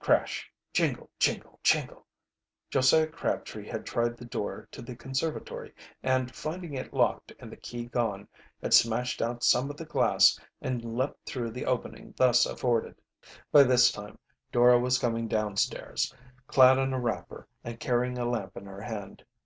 [0.00, 0.50] Crash!
[0.72, 1.08] jingle!
[1.20, 1.60] jingle!
[1.62, 2.04] jingle!
[2.70, 7.56] Josiah Crabtree had tried the door to the conservatory and finding it locked and the
[7.56, 8.26] key gone,
[8.60, 12.96] had smashed out some of the glass and leaped through the opening thus afforded.
[13.52, 14.18] By this time
[14.50, 16.12] Dora was coming downstairs,
[16.48, 19.24] clad in a wrapper and carrying a lamp in her hand.